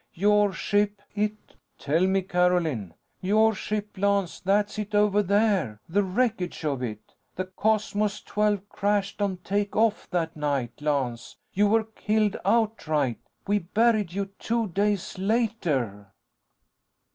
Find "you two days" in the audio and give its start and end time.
14.11-15.19